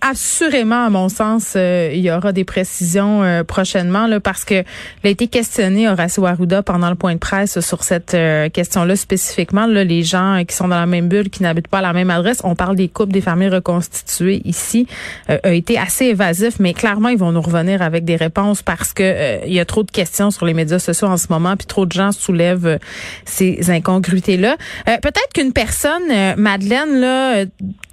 assurément, 0.00 0.84
à 0.84 0.90
mon 0.90 1.08
sens, 1.08 1.54
euh, 1.56 1.90
il 1.92 2.00
y 2.00 2.10
aura 2.10 2.32
des 2.32 2.44
précisions 2.44 3.22
euh, 3.22 3.44
prochainement, 3.44 4.06
là, 4.08 4.18
parce 4.18 4.44
que 4.44 4.62
il 5.04 5.06
a 5.06 5.08
été 5.10 5.28
questionné 5.28 5.88
Horacio 5.88 6.26
Arruda 6.26 6.62
pendant 6.62 6.88
le 6.90 6.96
point 6.96 7.14
de 7.14 7.18
presse 7.20 7.60
sur 7.60 7.84
cette 7.84 8.14
euh, 8.14 8.48
question-là 8.48 8.96
spécifiquement. 8.96 9.66
Là, 9.66 9.84
les 9.84 10.02
gens 10.02 10.42
qui 10.46 10.56
sont 10.56 10.66
dans 10.68 10.80
la 10.80 10.86
même 10.86 11.08
bulle, 11.08 11.30
qui 11.30 11.42
n'habitent 11.44 11.68
pas 11.68 11.78
à 11.78 11.82
la 11.82 11.92
même 11.92 12.10
adresse, 12.10 12.40
on 12.44 12.56
parle 12.56 12.74
des 12.74 12.88
couples, 12.88 13.12
des 13.12 13.20
familles 13.20 13.48
reconstituées 13.50 14.42
ici, 14.44 14.86
euh, 15.30 15.38
a 15.44 15.52
été 15.52 15.78
assez 15.78 16.06
évasif, 16.06 16.58
mais 16.58 16.74
clairement, 16.74 17.08
ils 17.08 17.18
vont 17.18 17.30
nous 17.32 17.40
revenir 17.42 17.80
avec 17.80 18.04
des 18.04 18.16
réponses 18.16 18.62
parce 18.62 18.92
que 18.92 19.02
euh, 19.04 19.38
il 19.46 19.52
y 19.52 19.60
a 19.60 19.64
trop 19.64 19.84
de 19.84 19.90
questions 19.92 20.32
sur 20.32 20.46
les 20.46 20.54
médias 20.54 20.80
sociaux 20.80 21.06
en 21.08 21.16
ce 21.16 21.28
moment, 21.30 21.56
puis 21.56 21.66
trop 21.66 21.86
de 21.86 21.92
gens 21.92 22.01
soulèvent 22.10 22.66
euh, 22.66 22.78
ces 23.24 23.70
incongruités-là. 23.70 24.56
Euh, 24.88 24.96
Peut-être 25.00 25.32
qu'une 25.34 25.52
personne, 25.52 26.10
euh, 26.10 26.34
Madeleine, 26.36 27.00
là, 27.00 27.44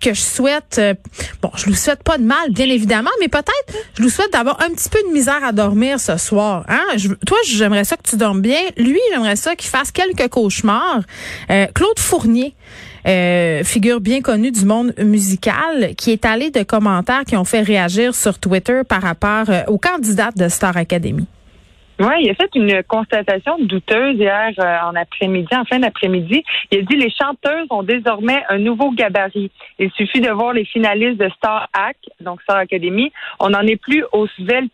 que 0.01 0.13
je 0.13 0.21
souhaite, 0.21 0.81
bon, 1.41 1.51
je 1.55 1.65
lui 1.65 1.75
souhaite 1.75 2.03
pas 2.03 2.17
de 2.17 2.23
mal, 2.23 2.51
bien 2.51 2.67
évidemment, 2.67 3.09
mais 3.19 3.27
peut-être 3.27 3.73
je 3.97 4.01
lui 4.01 4.09
souhaite 4.09 4.31
d'avoir 4.31 4.61
un 4.61 4.69
petit 4.69 4.89
peu 4.89 4.99
de 5.07 5.13
misère 5.13 5.43
à 5.43 5.51
dormir 5.51 5.99
ce 5.99 6.17
soir. 6.17 6.63
Hein? 6.69 6.83
Toi, 7.25 7.37
j'aimerais 7.45 7.83
ça 7.83 7.97
que 7.97 8.09
tu 8.09 8.15
dormes 8.15 8.41
bien. 8.41 8.61
Lui, 8.77 8.99
j'aimerais 9.11 9.35
ça 9.35 9.55
qu'il 9.55 9.69
fasse 9.69 9.91
quelques 9.91 10.29
cauchemars. 10.29 11.01
Claude 11.47 11.99
Fournier. 11.99 12.55
figure 13.65 13.99
bien 13.99 14.21
connue 14.21 14.51
du 14.51 14.63
monde 14.63 14.93
musical, 15.03 15.95
qui 15.97 16.11
est 16.11 16.23
allé 16.23 16.49
de 16.49 16.63
commentaires 16.63 17.25
qui 17.27 17.35
ont 17.35 17.45
fait 17.45 17.61
réagir 17.61 18.15
sur 18.15 18.39
Twitter 18.39 18.81
par 18.87 19.01
rapport 19.01 19.47
aux 19.67 19.77
candidates 19.77 20.37
de 20.37 20.47
Star 20.47 20.77
Academy. 20.77 21.27
Oui, 21.99 22.13
il 22.21 22.29
a 22.29 22.33
fait 22.35 22.49
une 22.55 22.81
constatation 22.83 23.57
douteuse 23.59 24.15
hier 24.15 24.51
euh, 24.59 24.77
en 24.89 24.95
après-midi, 24.95 25.49
en 25.53 25.65
fin 25.65 25.79
d'après-midi. 25.79 26.43
Il 26.71 26.79
a 26.79 26.81
dit 26.83 26.95
les 26.95 27.11
chanteuses 27.11 27.67
ont 27.69 27.83
désormais 27.83 28.41
un 28.49 28.57
nouveau 28.57 28.91
gabarit. 28.91 29.51
Il 29.79 29.91
suffit 29.91 30.21
de 30.21 30.29
voir 30.29 30.53
les 30.53 30.65
finalistes 30.65 31.17
de 31.19 31.29
Star 31.37 31.67
Act, 31.73 31.99
donc 32.21 32.41
Star 32.41 32.57
Academy. 32.57 33.11
On 33.39 33.49
n'en 33.49 33.61
est 33.61 33.75
plus 33.75 34.03
au 34.13 34.27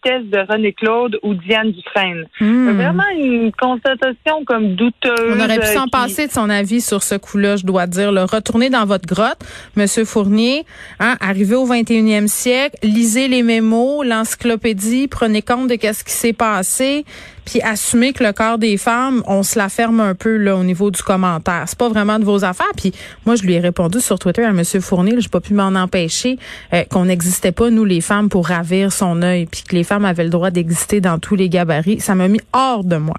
test 0.04 0.26
de 0.26 0.52
René 0.52 0.74
Claude 0.74 1.18
ou 1.24 1.34
Diane 1.34 1.72
Dufresne. 1.72 2.26
Hmm. 2.40 2.72
Vraiment 2.72 3.10
une 3.18 3.52
constatation 3.54 4.44
comme 4.46 4.76
douteuse. 4.76 5.36
On 5.36 5.40
aurait 5.40 5.60
pu 5.60 5.66
euh, 5.66 5.74
s'en 5.74 5.86
qui- 5.86 5.92
passer 5.92 6.28
de 6.28 6.32
son 6.32 6.50
avis 6.50 6.82
sur 6.82 7.02
ce 7.04 7.16
coup-là, 7.16 7.56
je 7.56 7.66
dois 7.66 7.88
dire. 7.88 8.12
Retournez 8.32 8.70
dans 8.70 8.86
votre 8.86 9.08
grotte, 9.08 9.40
Monsieur 9.76 10.06
Fournier, 10.06 10.66
hein, 11.00 11.16
arrivé 11.20 11.56
au 11.56 11.66
21e 11.66 12.28
siècle, 12.28 12.78
lisez 12.84 13.28
les 13.28 13.44
mémos, 13.44 14.06
l'encyclopédie, 14.06 15.08
prenez 15.08 15.42
compte 15.42 15.70
de 15.70 15.76
qu'est-ce 15.76 16.04
qui 16.04 16.14
s'est 16.14 16.34
passé, 16.34 17.06
puis 17.46 17.62
assumez 17.62 18.12
que 18.12 18.24
le 18.24 18.34
corps 18.34 18.58
des 18.58 18.78
femmes, 18.78 19.24
on 19.28 19.44
se 19.44 19.58
la 19.58 19.70
ferme 19.70 20.00
un 20.00 20.16
peu 20.16 20.36
là 20.38 20.56
au 20.56 20.64
niveau 20.64 20.90
du 20.90 21.02
commentaire. 21.04 21.64
C'est 21.68 21.78
pas 21.78 21.90
vraiment 21.90 22.18
de 22.18 22.26
vos 22.26 22.44
affaires. 22.44 22.72
Puis 22.76 22.92
moi, 23.26 23.36
je 23.36 23.44
lui 23.44 23.54
ai 23.54 23.60
répondu 23.60 24.02
sur 24.02 24.18
Twitter 24.18 24.44
à 24.44 24.52
Monsieur 24.52 24.82
Fournier, 24.82 25.16
j'ai 25.20 25.30
pas 25.30 25.42
pu 25.42 25.54
m'en 25.54 25.76
empêcher, 25.76 26.38
euh, 26.74 26.84
qu'on 26.90 27.06
n'existait 27.06 27.52
pas 27.52 27.70
nous 27.70 27.86
les 27.86 28.02
femmes 28.02 28.30
pour 28.30 28.48
ravir 28.48 28.92
son 28.92 29.22
œil, 29.22 29.46
puis 29.46 29.64
que 29.64 29.76
les 29.76 29.84
femmes 29.84 30.06
avaient 30.06 30.24
le 30.24 30.30
droit 30.30 30.50
d'exister 30.50 31.02
dans 31.02 31.20
tous 31.20 31.36
les 31.36 31.50
gabarits. 31.50 32.00
Ça 32.00 32.16
m'a 32.16 32.28
mis 32.28 32.42
hors 32.52 32.84
de 32.84 32.98
moi. 32.98 33.16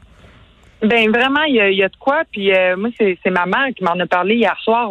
Ben 0.83 1.11
vraiment, 1.11 1.43
il 1.49 1.55
y 1.55 1.83
a, 1.83 1.89
de 1.89 1.97
quoi. 1.99 2.23
Puis 2.31 2.53
euh, 2.53 2.77
moi, 2.77 2.91
c'est 2.99 3.31
ma 3.31 3.47
mère 3.47 3.69
qui 3.77 3.83
m'en 3.83 3.99
a 3.99 4.07
parlé 4.07 4.35
hier 4.35 4.57
soir. 4.63 4.91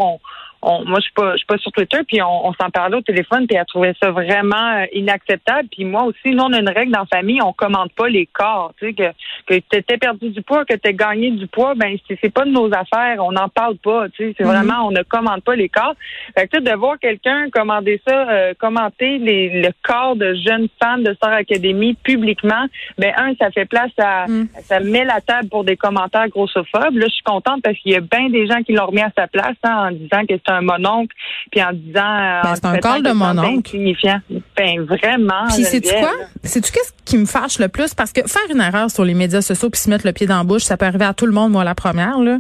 On, 0.65 0.83
moi, 0.85 0.99
je 0.99 1.03
suis 1.05 1.13
pas, 1.13 1.31
je 1.33 1.37
suis 1.37 1.45
pas 1.45 1.57
sur 1.57 1.71
Twitter. 1.71 1.99
Puis 2.07 2.21
on, 2.21 2.47
on 2.47 2.53
s'en 2.53 2.69
parlait 2.69 2.97
au 2.97 3.01
téléphone. 3.01 3.47
Puis 3.47 3.55
elle 3.57 3.65
trouvait 3.65 3.93
ça 4.01 4.11
vraiment 4.11 4.79
euh, 4.81 4.85
inacceptable. 4.93 5.69
Puis 5.71 5.85
moi 5.85 6.03
aussi, 6.03 6.31
nous 6.35 6.43
on 6.43 6.53
a 6.53 6.59
une 6.59 6.69
règle 6.69 6.91
dans 6.91 7.05
la 7.11 7.17
famille. 7.17 7.39
On 7.41 7.53
commande 7.53 7.91
pas 7.93 8.07
les 8.09 8.25
corps. 8.25 8.73
Tu 8.79 8.87
sais 8.87 8.93
que 8.93 9.03
que 9.47 9.59
t'étais 9.69 9.97
perdu 9.97 10.29
du 10.29 10.41
poids, 10.41 10.65
que 10.65 10.73
t'as 10.75 10.91
gagné 10.91 11.31
du 11.31 11.47
poids. 11.47 11.73
Ben 11.75 11.95
c'est 12.07 12.33
pas 12.33 12.45
de 12.45 12.51
nos 12.51 12.67
affaires. 12.73 13.17
On 13.19 13.31
n'en 13.31 13.49
parle 13.49 13.77
pas. 13.77 14.09
Tu 14.09 14.29
sais, 14.29 14.35
c'est 14.37 14.43
Mhm. 14.43 14.51
vraiment 14.51 14.87
on 14.87 14.91
ne 14.91 15.03
commande 15.03 15.41
pas 15.43 15.55
les 15.55 15.69
corps. 15.69 15.95
Fait 16.37 16.47
que 16.47 16.57
tu 16.57 16.63
sais, 16.63 16.71
de 16.71 16.77
voir 16.77 16.97
quelqu'un 16.99 17.49
commander 17.51 18.01
ça, 18.07 18.29
euh, 18.29 18.53
commenter 18.57 19.17
les, 19.19 19.61
le 19.61 19.69
corps 19.83 20.15
de 20.15 20.33
jeunes 20.35 20.67
femmes 20.81 21.03
de 21.03 21.13
Star 21.13 21.33
Academy 21.33 21.93
publiquement, 22.03 22.65
ben 22.97 23.13
un, 23.17 23.33
ça 23.35 23.51
fait 23.51 23.65
place 23.65 23.91
à, 23.99 24.25
Mm. 24.27 24.47
ça 24.63 24.79
met 24.79 25.03
la 25.05 25.21
table 25.21 25.49
pour 25.49 25.63
des 25.63 25.77
commentaires 25.77 26.27
grossophobes. 26.29 26.97
Là, 26.97 27.05
je 27.07 27.13
suis 27.13 27.23
contente 27.23 27.61
parce 27.63 27.77
qu'il 27.77 27.91
y 27.91 27.95
a 27.95 27.99
bien 28.01 28.29
des 28.29 28.47
gens 28.47 28.61
qui 28.63 28.73
l'ont 28.73 28.87
remis 28.87 29.01
à 29.01 29.11
sa 29.15 29.27
place 29.27 29.55
hein, 29.63 29.89
en 29.89 29.91
disant 29.91 30.21
que 30.27 30.33
c'est 30.45 30.51
un 30.55 30.61
mononcle, 30.61 31.15
puis 31.51 31.61
en 31.63 31.71
disant. 31.73 31.99
euh, 31.99 32.41
Ben, 32.43 32.51
en 32.51 32.55
c'est 32.55 32.65
un 32.65 32.77
corps 32.79 33.01
de 33.01 33.11
mononcle. 33.11 33.71
Ben 34.55 34.81
vraiment. 34.83 35.47
Puis 35.49 35.65
Geneviève, 35.65 35.99
quoi? 35.99 36.13
Sais-tu 36.43 36.71
qu'est-ce 36.71 36.91
qui 37.03 37.17
me 37.17 37.25
fâche 37.25 37.59
le 37.59 37.67
plus? 37.67 37.93
Parce 37.93 38.11
que 38.11 38.21
faire 38.25 38.41
une 38.49 38.61
erreur 38.61 38.89
sur 38.89 39.03
les 39.03 39.13
médias 39.13 39.41
sociaux 39.41 39.69
puis 39.69 39.81
se 39.81 39.89
mettre 39.89 40.05
le 40.05 40.13
pied 40.13 40.27
dans 40.27 40.37
la 40.37 40.43
bouche, 40.43 40.63
ça 40.63 40.77
peut 40.77 40.85
arriver 40.85 41.05
à 41.05 41.13
tout 41.13 41.25
le 41.25 41.33
monde, 41.33 41.51
moi 41.51 41.63
la 41.63 41.75
première. 41.75 42.19
Là. 42.19 42.39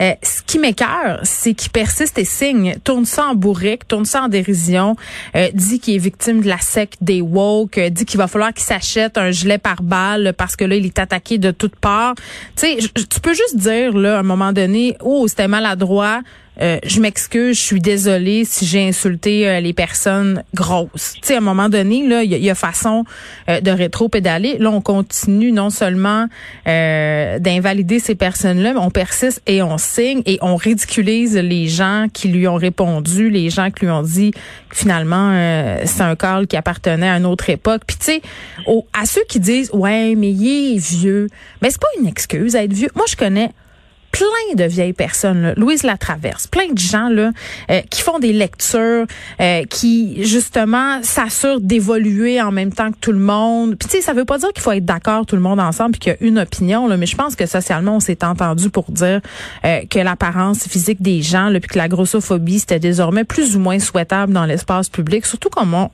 Euh, 0.00 0.12
ce 0.22 0.42
qui 0.46 0.58
m'écœure, 0.58 1.20
c'est 1.24 1.52
qu'il 1.52 1.70
persiste 1.70 2.18
et 2.18 2.24
signe, 2.24 2.76
tourne 2.82 3.04
ça 3.04 3.26
en 3.26 3.34
bourrique, 3.34 3.86
tourne 3.86 4.06
ça 4.06 4.22
en 4.22 4.28
dérision, 4.28 4.96
euh, 5.36 5.48
dit 5.52 5.78
qu'il 5.78 5.94
est 5.94 5.98
victime 5.98 6.40
de 6.40 6.48
la 6.48 6.58
secte 6.58 6.96
des 7.02 7.20
woke, 7.20 7.76
euh, 7.76 7.90
dit 7.90 8.06
qu'il 8.06 8.18
va 8.18 8.26
falloir 8.26 8.54
qu'il 8.54 8.64
s'achète 8.64 9.18
un 9.18 9.30
gilet 9.30 9.58
par 9.58 9.82
balle 9.82 10.32
parce 10.38 10.56
que 10.56 10.64
là, 10.64 10.76
il 10.76 10.86
est 10.86 10.98
attaqué 10.98 11.36
de 11.36 11.50
toutes 11.50 11.76
parts. 11.76 12.14
Tu 12.56 12.66
sais, 12.66 12.78
tu 12.94 13.20
peux 13.20 13.34
juste 13.34 13.56
dire, 13.56 13.92
là, 13.96 14.16
à 14.16 14.20
un 14.20 14.24
moment 14.24 14.52
donné, 14.52 14.96
oh, 15.00 15.28
c'était 15.28 15.48
maladroit, 15.48 16.22
euh, 16.60 16.78
je 16.84 17.00
m'excuse, 17.00 17.56
je 17.56 17.62
suis 17.62 17.80
désolée 17.80 18.44
si 18.44 18.66
j'ai 18.66 18.86
insulté 18.86 19.48
euh, 19.48 19.60
les 19.60 19.72
personnes 19.72 20.42
grosses. 20.54 21.14
Tu 21.14 21.28
sais, 21.28 21.40
moment 21.54 21.68
donné, 21.68 21.96
il 22.24 22.32
y, 22.32 22.50
a- 22.50 22.54
façon 22.54 23.04
euh, 23.48 23.60
de 23.60 23.70
rétro-pédaler. 23.70 24.58
Là, 24.58 24.70
on 24.70 24.80
continue 24.80 25.52
non 25.52 25.70
seulement 25.70 26.26
euh, 26.66 27.38
d'invalider 27.38 27.98
ces 28.00 28.14
personnes-là, 28.14 28.74
mais 28.74 28.80
on 28.80 28.90
persiste 28.90 29.40
et 29.46 29.62
on 29.62 29.78
signe 29.78 30.22
et 30.26 30.38
on 30.42 30.56
ridiculise 30.56 31.36
les 31.36 31.68
gens 31.68 32.06
qui 32.12 32.28
lui 32.28 32.46
ont 32.48 32.56
répondu, 32.56 33.30
les 33.30 33.50
gens 33.50 33.70
qui 33.70 33.84
lui 33.86 33.92
ont 33.92 34.02
dit 34.02 34.32
finalement 34.72 35.30
euh, 35.32 35.82
c'est 35.84 36.02
un 36.02 36.16
corps 36.16 36.46
qui 36.48 36.56
appartenait 36.56 37.08
à 37.08 37.16
une 37.16 37.26
autre 37.26 37.48
époque. 37.50 37.82
Puis 37.86 37.96
tu 37.98 38.04
sais, 38.06 38.22
à 38.92 39.06
ceux 39.06 39.22
qui 39.28 39.40
disent 39.40 39.70
ouais, 39.72 40.14
mais 40.16 40.30
il 40.30 40.74
est 40.76 40.78
vieux, 40.78 41.28
mais 41.62 41.70
c'est 41.70 41.80
pas 41.80 41.88
une 42.00 42.06
excuse 42.06 42.56
à 42.56 42.64
être 42.64 42.72
vieux. 42.72 42.90
Moi, 42.94 43.04
je 43.08 43.16
connais 43.16 43.50
plein 44.20 44.54
de 44.54 44.64
vieilles 44.68 44.92
personnes, 44.92 45.42
là. 45.42 45.54
Louise 45.56 45.82
Latraverse, 45.82 46.46
plein 46.46 46.68
de 46.72 46.78
gens 46.78 47.08
là 47.08 47.30
euh, 47.70 47.80
qui 47.88 48.02
font 48.02 48.18
des 48.18 48.32
lectures, 48.32 49.06
euh, 49.40 49.64
qui 49.64 50.24
justement 50.24 51.02
s'assurent 51.02 51.60
d'évoluer 51.60 52.40
en 52.40 52.52
même 52.52 52.72
temps 52.72 52.92
que 52.92 52.98
tout 53.00 53.12
le 53.12 53.18
monde. 53.18 53.76
Puis 53.76 53.88
tu 53.88 53.96
sais, 53.96 54.02
ça 54.02 54.12
veut 54.12 54.24
pas 54.26 54.38
dire 54.38 54.52
qu'il 54.52 54.62
faut 54.62 54.72
être 54.72 54.84
d'accord 54.84 55.24
tout 55.24 55.36
le 55.36 55.42
monde 55.42 55.58
ensemble 55.58 55.92
puis 55.92 56.00
qu'il 56.00 56.12
y 56.12 56.16
a 56.16 56.28
une 56.28 56.38
opinion 56.38 56.86
là, 56.86 56.96
mais 56.96 57.06
je 57.06 57.16
pense 57.16 57.34
que 57.34 57.46
socialement 57.46 57.96
on 57.96 58.00
s'est 58.00 58.22
entendu 58.24 58.68
pour 58.68 58.90
dire 58.90 59.20
euh, 59.64 59.80
que 59.88 59.98
l'apparence 59.98 60.66
physique 60.68 61.00
des 61.00 61.22
gens, 61.22 61.48
là, 61.48 61.58
puis 61.60 61.68
que 61.68 61.78
la 61.78 61.88
grossophobie 61.88 62.60
c'était 62.60 62.78
désormais 62.78 63.24
plus 63.24 63.56
ou 63.56 63.60
moins 63.60 63.78
souhaitable 63.78 64.32
dans 64.32 64.44
l'espace 64.44 64.88
public, 64.88 65.24
surtout 65.24 65.48
comme 65.48 65.72
on 65.74 65.90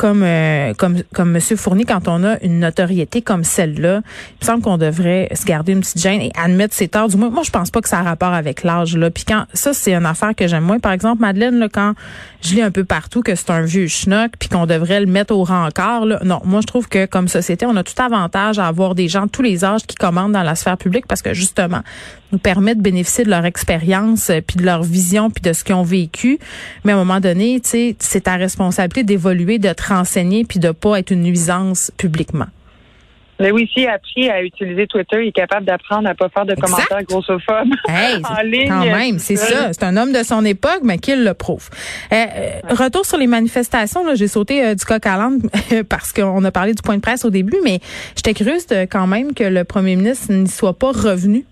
comme 0.00 0.22
euh, 0.22 0.72
comme 0.72 1.02
comme 1.12 1.30
Monsieur 1.30 1.56
Fournier, 1.56 1.84
quand 1.84 2.08
on 2.08 2.24
a 2.24 2.40
une 2.42 2.60
notoriété 2.60 3.20
comme 3.20 3.44
celle-là, 3.44 4.00
il 4.00 4.40
me 4.40 4.46
semble 4.46 4.62
qu'on 4.62 4.78
devrait 4.78 5.28
se 5.34 5.44
garder 5.44 5.72
une 5.72 5.80
petite 5.80 6.00
gêne 6.00 6.22
et 6.22 6.32
admettre 6.42 6.74
ses 6.74 6.88
torts. 6.88 7.08
Du 7.08 7.18
moins, 7.18 7.28
moi, 7.28 7.42
je 7.42 7.50
pense 7.50 7.70
pas 7.70 7.82
que 7.82 7.88
ça 7.88 7.98
a 7.98 8.02
rapport 8.02 8.32
avec 8.32 8.64
l'âge 8.64 8.96
là. 8.96 9.10
Puis 9.10 9.24
quand 9.26 9.44
ça, 9.52 9.74
c'est 9.74 9.92
une 9.92 10.06
affaire 10.06 10.34
que 10.34 10.48
j'aime 10.48 10.64
moins. 10.64 10.78
Par 10.78 10.92
exemple, 10.92 11.20
Madeleine, 11.20 11.58
là, 11.58 11.68
quand 11.68 11.92
je 12.40 12.54
lis 12.54 12.62
un 12.62 12.70
peu 12.70 12.84
partout 12.84 13.20
que 13.20 13.34
c'est 13.34 13.50
un 13.50 13.60
vieux 13.60 13.88
schnock, 13.88 14.32
puis 14.38 14.48
qu'on 14.48 14.64
devrait 14.64 15.00
le 15.00 15.06
mettre 15.06 15.34
au 15.34 15.44
rencard, 15.44 16.06
là, 16.06 16.18
non, 16.24 16.40
moi, 16.46 16.62
je 16.62 16.66
trouve 16.66 16.88
que 16.88 17.04
comme 17.04 17.28
société, 17.28 17.66
on 17.66 17.76
a 17.76 17.82
tout 17.82 18.00
avantage 18.00 18.58
à 18.58 18.68
avoir 18.68 18.94
des 18.94 19.08
gens 19.08 19.26
de 19.26 19.30
tous 19.30 19.42
les 19.42 19.66
âges 19.66 19.82
qui 19.86 19.96
commandent 19.96 20.32
dans 20.32 20.42
la 20.42 20.54
sphère 20.54 20.78
publique 20.78 21.06
parce 21.06 21.20
que 21.20 21.34
justement, 21.34 21.82
nous 22.32 22.38
permet 22.38 22.74
de 22.74 22.80
bénéficier 22.80 23.24
de 23.24 23.30
leur 23.30 23.44
expérience, 23.44 24.30
euh, 24.30 24.40
puis 24.40 24.56
de 24.56 24.64
leur 24.64 24.82
vision, 24.82 25.30
puis 25.30 25.42
de 25.42 25.52
ce 25.52 25.64
qu'ils 25.64 25.74
ont 25.74 25.82
vécu. 25.82 26.38
Mais 26.84 26.92
à 26.92 26.96
un 26.96 26.98
moment 26.98 27.20
donné, 27.20 27.60
c'est 27.62 28.20
ta 28.22 28.36
responsabilité 28.36 29.02
d'évoluer, 29.02 29.58
de 29.58 29.72
te 29.72 29.82
renseigner, 29.90 30.44
puis 30.44 30.58
de 30.58 30.70
pas 30.70 30.98
être 30.98 31.10
une 31.10 31.22
nuisance 31.22 31.92
publiquement. 31.96 32.46
Mais 33.40 33.50
oui, 33.52 33.68
s'il 33.72 33.88
a 33.88 33.94
appris 33.94 34.28
à 34.28 34.42
utiliser 34.42 34.86
Twitter, 34.86 35.22
il 35.22 35.28
est 35.28 35.32
capable 35.32 35.64
d'apprendre 35.64 36.06
à 36.08 36.14
pas 36.14 36.28
faire 36.28 36.44
de 36.44 36.54
commentaires 36.54 37.02
grossophobes 37.04 37.72
en 37.88 38.42
ligne. 38.42 38.68
Quand 38.68 38.84
même, 38.84 39.18
c'est 39.18 39.36
ça. 39.36 39.72
C'est 39.72 39.82
un 39.82 39.96
homme 39.96 40.12
de 40.12 40.22
son 40.22 40.44
époque, 40.44 40.80
mais 40.84 40.98
qu'il 40.98 41.24
le 41.24 41.32
prouve. 41.32 41.70
Euh, 42.12 42.16
euh, 42.16 42.74
retour 42.74 43.06
sur 43.06 43.16
les 43.16 43.26
manifestations, 43.26 44.02
j'ai 44.14 44.28
sauté 44.28 44.62
euh, 44.62 44.74
du 44.74 44.84
coq 44.84 45.04
à 45.06 45.16
l'âne 45.16 45.40
parce 45.88 46.12
qu'on 46.12 46.44
a 46.44 46.50
parlé 46.50 46.74
du 46.74 46.82
point 46.82 46.96
de 46.96 47.00
presse 47.00 47.24
au 47.24 47.30
début, 47.30 47.56
mais 47.64 47.80
j'étais 48.14 48.34
curieuse 48.34 48.66
de, 48.66 48.82
quand 48.84 49.06
même 49.06 49.32
que 49.32 49.44
le 49.44 49.64
premier 49.64 49.96
ministre 49.96 50.30
n'y 50.32 50.46
soit 50.46 50.78
pas 50.78 50.92
revenu 50.92 51.46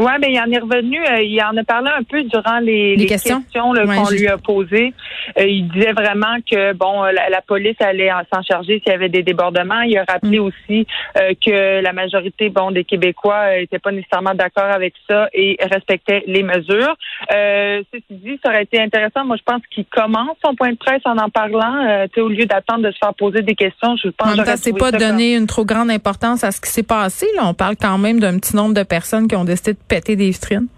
oui, 0.00 0.12
mais 0.18 0.32
il 0.32 0.40
en 0.40 0.50
est 0.50 0.58
revenu. 0.58 0.98
Euh, 0.98 1.20
il 1.20 1.38
en 1.42 1.54
a 1.56 1.62
parlé 1.62 1.90
un 1.90 2.02
peu 2.02 2.22
durant 2.22 2.58
les, 2.58 2.96
les, 2.96 3.06
questions, 3.06 3.44
qu'on 3.54 4.10
lui 4.10 4.26
a 4.28 4.38
posées. 4.38 4.94
Euh, 5.38 5.44
il 5.44 5.68
disait 5.68 5.92
vraiment 5.92 6.36
que 6.50 6.72
bon, 6.72 7.02
la, 7.02 7.42
police 7.46 7.76
allait 7.80 8.10
s'en 8.32 8.42
charger 8.42 8.80
s'il 8.82 8.92
y 8.92 8.94
avait 8.94 9.10
des 9.10 9.22
débordements. 9.22 9.82
Il 9.82 9.98
a 9.98 10.04
rappelé 10.08 10.38
mm. 10.38 10.42
aussi 10.42 10.86
euh, 11.18 11.34
que 11.44 11.82
la 11.82 11.92
majorité 11.92 12.48
bon 12.48 12.70
des 12.70 12.84
Québécois 12.84 13.58
n'étaient 13.58 13.78
pas 13.78 13.92
nécessairement 13.92 14.34
d'accord 14.34 14.70
avec 14.72 14.94
ça 15.06 15.28
et 15.34 15.58
respectaient 15.70 16.24
les 16.26 16.42
mesures. 16.42 16.96
ceci 17.28 18.04
dit, 18.10 18.40
ça 18.42 18.50
aurait 18.50 18.62
été 18.62 18.80
intéressant. 18.80 19.26
Moi, 19.26 19.36
je 19.36 19.42
pense 19.44 19.62
qu'il 19.70 19.84
commence 19.84 20.36
son 20.42 20.54
point 20.54 20.70
de 20.70 20.78
presse 20.78 21.02
en 21.04 21.18
en 21.18 21.28
parlant. 21.28 22.06
au 22.16 22.28
lieu 22.28 22.46
d'attendre 22.46 22.84
de 22.86 22.90
se 22.90 22.98
faire 22.98 23.12
poser 23.12 23.42
des 23.42 23.54
questions, 23.54 23.96
je 24.02 24.08
pense. 24.08 24.38
En 24.38 24.56
c'est 24.56 24.72
pas 24.72 24.92
donner 24.92 25.36
une 25.36 25.46
trop 25.46 25.66
grande 25.66 25.90
importance 25.90 26.42
à 26.42 26.52
ce 26.52 26.60
qui 26.60 26.70
s'est 26.70 26.82
passé. 26.82 27.26
Là. 27.36 27.42
On 27.44 27.54
parle 27.54 27.76
quand 27.76 27.98
même 27.98 28.18
d'un 28.18 28.38
petit 28.38 28.56
nombre 28.56 28.74
de 28.74 28.82
personnes 28.82 29.28
qui 29.28 29.36
ont 29.36 29.44
décidé 29.44 29.74
de 29.74 29.78
péter 29.90 30.16
des 30.16 30.30
vitrines? 30.30 30.68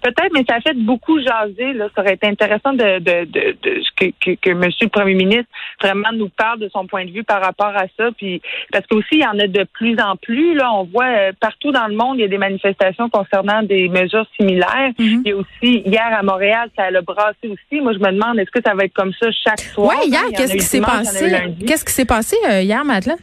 Peut-être, 0.00 0.30
mais 0.32 0.44
ça 0.48 0.56
a 0.56 0.60
fait 0.60 0.76
beaucoup 0.76 1.18
jaser. 1.20 1.72
Là. 1.72 1.88
Ça 1.94 2.02
aurait 2.02 2.14
été 2.14 2.28
intéressant 2.28 2.72
de, 2.72 3.00
de, 3.00 3.24
de, 3.24 3.56
de 3.62 3.82
que, 3.96 4.06
que, 4.20 4.36
que, 4.40 4.50
M. 4.50 4.70
le 4.80 4.88
Premier 4.88 5.14
ministre 5.14 5.50
vraiment 5.82 6.12
nous 6.12 6.28
parle 6.28 6.60
de 6.60 6.68
son 6.68 6.86
point 6.86 7.04
de 7.04 7.10
vue 7.10 7.24
par 7.24 7.42
rapport 7.42 7.74
à 7.74 7.86
ça. 7.96 8.10
Puis 8.16 8.40
parce 8.70 8.86
qu'aussi, 8.86 9.08
il 9.12 9.22
y 9.22 9.26
en 9.26 9.38
a 9.38 9.48
de 9.48 9.66
plus 9.72 9.98
en 10.00 10.14
plus. 10.16 10.54
Là, 10.54 10.72
on 10.72 10.84
voit 10.84 11.06
euh, 11.06 11.32
partout 11.40 11.72
dans 11.72 11.88
le 11.88 11.96
monde, 11.96 12.18
il 12.18 12.20
y 12.20 12.24
a 12.24 12.28
des 12.28 12.38
manifestations 12.38 13.08
concernant 13.08 13.62
des 13.64 13.88
mesures 13.88 14.26
similaires. 14.38 14.92
Mm-hmm. 14.98 15.22
Il 15.24 15.28
y 15.28 15.32
a 15.32 15.36
aussi 15.36 15.82
hier 15.84 16.08
à 16.16 16.22
Montréal, 16.22 16.70
ça 16.76 16.84
a 16.84 17.00
brassé 17.00 17.48
aussi. 17.48 17.80
Moi, 17.80 17.92
je 17.94 17.98
me 17.98 18.12
demande, 18.12 18.38
est-ce 18.38 18.52
que 18.52 18.62
ça 18.64 18.74
va 18.74 18.84
être 18.84 18.94
comme 18.94 19.12
ça 19.20 19.26
chaque 19.32 19.60
soir? 19.60 19.96
Oui, 20.00 20.10
hier, 20.10 20.22
qu'est-ce 20.36 20.54
qui 20.54 20.60
s'est 20.60 20.80
passé? 20.80 21.34
Qu'est-ce 21.66 21.84
qui 21.84 21.92
s'est 21.92 22.04
passé 22.04 22.36
hier, 22.62 22.84
Madeleine? 22.84 23.18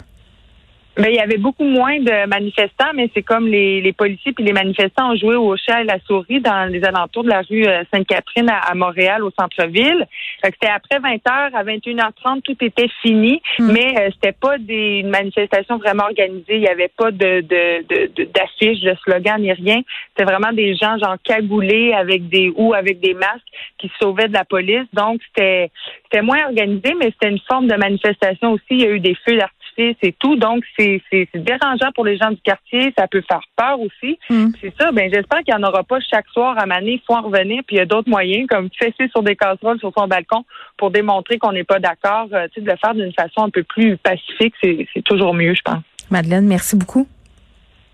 Mais 0.98 1.10
il 1.10 1.16
y 1.16 1.20
avait 1.20 1.38
beaucoup 1.38 1.66
moins 1.66 2.00
de 2.00 2.28
manifestants, 2.28 2.94
mais 2.96 3.10
c'est 3.14 3.22
comme 3.22 3.48
les, 3.48 3.82
les 3.82 3.94
policiers 3.94 4.32
puis 4.32 4.46
les 4.46 4.54
manifestants 4.54 5.12
ont 5.12 5.16
joué 5.16 5.36
au 5.36 5.56
chat 5.58 5.82
et 5.82 5.84
la 5.84 6.00
souris 6.08 6.40
dans 6.40 6.72
les 6.72 6.84
alentours 6.84 7.24
de 7.24 7.30
la 7.30 7.42
rue 7.42 7.66
euh, 7.66 7.84
Sainte-Catherine 7.94 8.50
à, 8.50 8.74
Montréal, 8.75 9.24
au 9.24 9.32
centre-ville. 9.38 10.08
C'était 10.44 10.68
après 10.68 11.00
20h, 11.00 11.54
à 11.54 11.64
21h30, 11.64 12.42
tout 12.44 12.56
était 12.62 12.90
fini, 13.02 13.42
hmm. 13.60 13.72
mais 13.72 14.00
euh, 14.00 14.10
c'était 14.14 14.32
pas 14.32 14.58
des 14.58 15.00
une 15.00 15.10
manifestation 15.10 15.78
vraiment 15.78 16.04
organisée. 16.04 16.56
Il 16.56 16.62
y 16.62 16.68
avait 16.68 16.92
pas 16.96 17.12
de 17.12 17.42
d'affiches, 17.42 18.82
de, 18.82 18.88
de, 18.88 18.92
de 18.92 18.98
slogans 19.04 19.42
ni 19.42 19.52
rien. 19.52 19.82
C'était 20.10 20.32
vraiment 20.32 20.54
des 20.54 20.75
gens 20.75 20.98
genre 20.98 21.18
cagoulés 21.24 21.94
avec 21.94 22.30
des 22.30 22.52
ou 22.56 22.74
avec 22.74 23.00
des 23.00 23.14
masques 23.14 23.42
qui 23.78 23.88
se 23.90 23.94
sauvaient 24.00 24.28
de 24.28 24.34
la 24.34 24.46
police. 24.46 24.88
Donc 24.94 25.22
c'était 25.28 25.72
c'était 26.04 26.22
moins 26.22 26.46
organisé, 26.46 26.94
mais 26.98 27.12
c'était 27.12 27.30
une 27.30 27.42
forme 27.48 27.68
de 27.68 27.75
manifestation 27.75 28.54
aussi. 28.54 28.64
Il 28.70 28.82
y 28.82 28.86
a 28.86 28.92
eu 28.92 29.00
des 29.00 29.16
feux 29.25 29.38
d'artifice 29.38 29.55
c'est 29.77 30.15
tout. 30.20 30.36
Donc, 30.36 30.63
c'est 30.77 31.01
dérangeant 31.34 31.91
pour 31.94 32.05
les 32.05 32.17
gens 32.17 32.32
du 32.32 32.41
quartier. 32.41 32.94
Ça 32.98 33.08
peut 33.08 33.24
faire 33.27 33.41
peur 33.55 33.79
aussi. 33.79 34.17
Mm. 34.29 34.48
C'est 34.62 34.74
ça. 34.79 34.91
Ben, 34.91 35.10
j'espère 35.13 35.39
qu'il 35.44 35.55
n'y 35.55 35.63
en 35.63 35.67
aura 35.67 35.84
pas 35.84 36.00
chaque 36.00 36.27
soir 36.29 36.58
à 36.58 36.65
Mané. 36.65 36.94
Il 36.94 37.01
faut 37.05 37.13
en 37.13 37.22
revenir. 37.22 37.62
Puis 37.67 37.75
il 37.75 37.79
y 37.79 37.82
a 37.82 37.86
d'autres 37.86 38.10
moyens, 38.10 38.48
comme 38.48 38.70
fesser 38.77 39.10
sur 39.10 39.24
des 39.24 39.36
casseroles 39.36 39.79
sur 39.79 39.91
son 39.98 40.08
balcon 40.08 40.46
pour 40.77 40.91
démontrer 40.91 41.38
qu'on 41.38 41.51
n'est 41.51 41.63
pas 41.63 41.79
d'accord. 41.79 42.27
Euh, 42.34 42.48
tu 42.53 42.55
sais, 42.55 42.62
de 42.62 42.72
le 42.72 42.77
faire 42.77 42.94
d'une 42.94 43.13
façon 43.13 43.44
un 43.44 43.50
peu 43.50 43.63
plus 43.63 43.98
pacifique, 43.98 44.53
c'est 44.62 45.03
toujours 45.03 45.34
mieux, 45.34 45.53
je 45.53 45.62
pense. 45.62 45.84
Madeleine, 46.10 46.46
merci 46.46 46.75
beaucoup. 46.75 47.08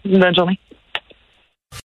Bonne 0.05 0.35
journée. 0.35 0.59